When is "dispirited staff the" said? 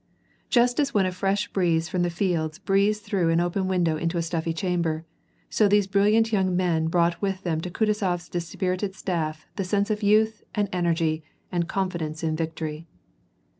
8.27-9.63